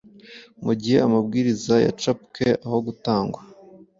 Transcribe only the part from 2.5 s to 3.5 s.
aho gutangwa